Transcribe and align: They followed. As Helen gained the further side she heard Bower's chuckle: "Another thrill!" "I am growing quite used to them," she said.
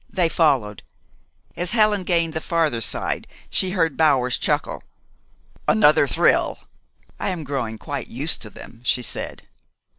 They 0.09 0.29
followed. 0.29 0.81
As 1.55 1.73
Helen 1.73 2.03
gained 2.05 2.33
the 2.33 2.41
further 2.41 2.81
side 2.81 3.27
she 3.51 3.69
heard 3.69 3.97
Bower's 3.97 4.39
chuckle: 4.39 4.81
"Another 5.67 6.07
thrill!" 6.07 6.57
"I 7.19 7.29
am 7.29 7.43
growing 7.43 7.77
quite 7.77 8.07
used 8.07 8.41
to 8.41 8.49
them," 8.49 8.81
she 8.83 9.03
said. 9.03 9.47